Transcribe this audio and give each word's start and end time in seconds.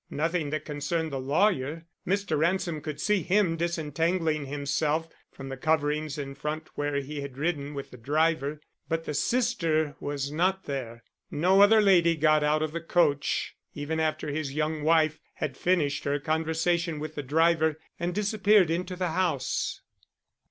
Nothing 0.09 0.49
that 0.49 0.65
concerned 0.65 1.11
the 1.11 1.19
lawyer. 1.19 1.85
Mr. 2.07 2.35
Ransom 2.35 2.81
could 2.81 2.99
see 2.99 3.21
him 3.21 3.55
disentangling 3.55 4.47
himself 4.47 5.07
from 5.31 5.49
the 5.49 5.57
coverings 5.57 6.17
in 6.17 6.33
front 6.33 6.69
where 6.73 6.95
he 6.95 7.21
had 7.21 7.37
ridden 7.37 7.75
with 7.75 7.91
the 7.91 7.97
driver, 7.99 8.59
but 8.89 9.03
the 9.03 9.13
sister 9.13 9.95
was 9.99 10.31
not 10.31 10.63
there. 10.63 11.03
No 11.29 11.61
other 11.61 11.81
lady 11.81 12.15
got 12.15 12.43
out 12.43 12.63
of 12.63 12.71
the 12.71 12.81
coach 12.81 13.55
even 13.75 13.99
after 13.99 14.31
his 14.31 14.53
young 14.53 14.81
wife 14.81 15.19
had 15.35 15.55
finished 15.55 16.03
her 16.05 16.17
conversation 16.19 16.99
with 16.99 17.13
the 17.13 17.21
driver 17.21 17.77
and 17.99 18.15
disappeared 18.15 18.71
into 18.71 18.95
the 18.95 19.09
house. 19.09 19.81